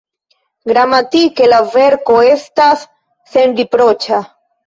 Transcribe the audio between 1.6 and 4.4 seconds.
verko estas senriproĉa.